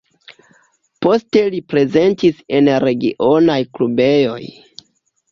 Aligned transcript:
Poste 1.05 1.41
li 1.55 1.59
prezentis 1.73 2.39
en 2.59 2.69
regionaj 2.85 3.59
klubejoj. 3.79 4.41